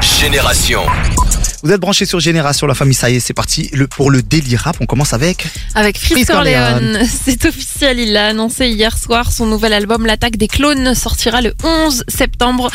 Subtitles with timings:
[0.00, 0.84] Génération.
[1.62, 4.22] Vous êtes branchés sur Génération, la famille, ça y est, c'est parti le, pour le
[4.22, 4.76] Daily Rap.
[4.80, 5.46] On commence avec...
[5.74, 10.48] Avec Freeze Corleone, c'est officiel, il l'a annoncé hier soir, son nouvel album L'attaque des
[10.48, 12.70] clones sortira le 11 septembre,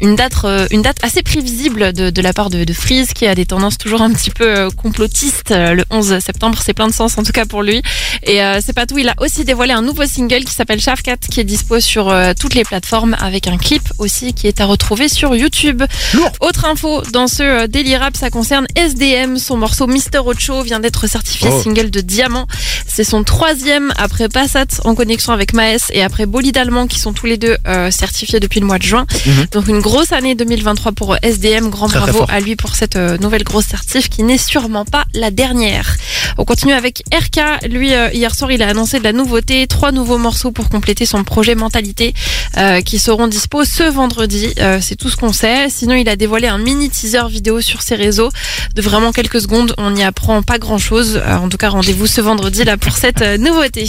[0.00, 3.26] une date, euh, une date assez prévisible de, de la part de, de Freeze qui
[3.26, 5.50] a des tendances toujours un petit peu euh, complotistes.
[5.50, 7.82] Euh, Le 11 septembre, c'est plein de sens en tout cas pour lui.
[8.22, 11.16] Et euh, c'est pas tout, il a aussi dévoilé un nouveau single qui s'appelle Shavkat
[11.30, 14.66] qui est dispo sur euh, toutes les plateformes avec un clip aussi qui est à
[14.66, 15.82] retrouver sur YouTube.
[16.14, 16.30] Lourd.
[16.40, 19.36] Autre info dans ce euh, Daily Rap, ça concerne SDM.
[19.36, 21.62] Son morceau Mister Ocho vient d'être certifié Oh.
[21.62, 22.46] single de diamant.
[22.86, 27.12] C'est son troisième après Passat en connexion avec Maes et après Bolide Allemand qui sont
[27.12, 29.06] tous les deux euh, certifiés depuis le mois de juin.
[29.26, 29.46] Mhm.
[29.52, 31.70] Donc une grosse année 2023 pour SDM.
[31.70, 35.04] Grand Très, bravo à lui pour cette euh, nouvelle grosse certif qui n'est sûrement pas
[35.14, 35.96] la dernière.
[36.40, 37.68] On continue avec RK.
[37.68, 41.04] Lui, euh, hier soir, il a annoncé de la nouveauté, trois nouveaux morceaux pour compléter
[41.04, 42.14] son projet Mentalité
[42.56, 44.54] euh, qui seront dispo ce vendredi.
[44.58, 45.68] Euh, c'est tout ce qu'on sait.
[45.68, 48.30] Sinon, il a dévoilé un mini teaser vidéo sur ses réseaux
[48.74, 49.74] de vraiment quelques secondes.
[49.76, 51.20] On n'y apprend pas grand chose.
[51.26, 53.86] en tout cas, rendez-vous ce vendredi là pour cette euh, nouveauté.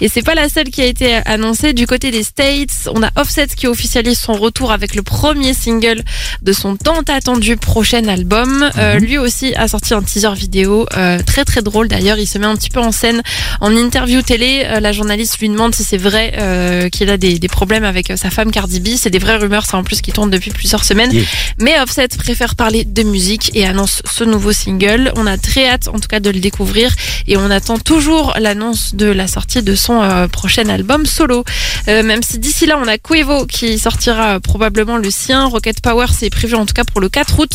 [0.00, 2.88] Et c'est pas la seule qui a été annoncée du côté des States.
[2.94, 6.02] On a Offset qui officialise son retour avec le premier single
[6.42, 8.70] de son tant attendu prochain album.
[8.78, 12.18] Euh, lui aussi a sorti un teaser vidéo euh, très très drôle d'ailleurs.
[12.18, 13.22] Il se met un petit peu en scène
[13.60, 14.62] en interview télé.
[14.64, 18.10] Euh, la journaliste lui demande si c'est vrai euh, qu'il a des, des problèmes avec
[18.10, 18.88] euh, sa femme Cardi B.
[18.96, 21.12] C'est des vraies rumeurs, ça en plus qui tournent depuis plusieurs semaines.
[21.12, 21.24] Yeah.
[21.58, 25.12] Mais Offset préfère parler de musique et annonce ce nouveau single.
[25.16, 26.94] On a très hâte en tout cas de le découvrir
[27.26, 31.44] et on attend toujours l'annonce de la sortie de son euh, prochain album solo.
[31.88, 35.46] Euh, même si d'ici là on a Quavo qui sortira probablement le sien.
[35.46, 37.52] Rocket Power c'est prévu en tout cas pour le 4 août.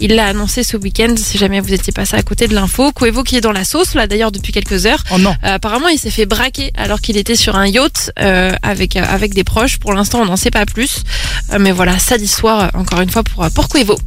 [0.00, 2.92] Il l'a annoncé ce week-end si jamais vous étiez passé à côté de l'info.
[2.92, 5.02] Quavo qui est dans la sauce là d'ailleurs depuis quelques heures.
[5.10, 5.34] Oh non.
[5.42, 9.02] Euh, apparemment, il s'est fait braquer alors qu'il était sur un yacht euh, avec euh,
[9.16, 9.78] avec des proches.
[9.78, 11.02] Pour l'instant, on n'en sait pas plus.
[11.58, 13.98] Mais voilà, ça d'histoire euh, encore une fois pour pour Quavo.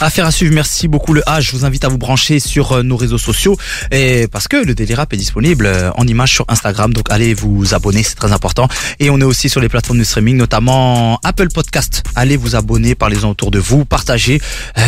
[0.00, 1.42] Affaire à suivre, merci beaucoup le H.
[1.42, 3.58] Je vous invite à vous brancher sur nos réseaux sociaux
[3.90, 7.74] et parce que le Daily Rap est disponible en image sur Instagram, donc allez vous
[7.74, 8.66] abonner, c'est très important.
[8.98, 12.02] Et on est aussi sur les plateformes de streaming, notamment Apple Podcast.
[12.14, 14.40] Allez vous abonner, parlez-en autour de vous, partagez,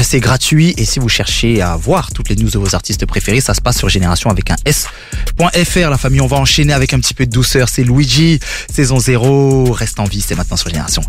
[0.02, 0.72] c'est gratuit.
[0.78, 3.60] Et si vous cherchez à voir toutes les news de vos artistes préférés, ça se
[3.60, 5.90] passe sur Avec un S.fr.
[5.90, 7.68] La famille, on va enchaîner avec un petit peu de douceur.
[7.70, 8.40] C'est Luigi,
[8.70, 11.00] saison 0, reste en vie, c'est maintenant sur Génération.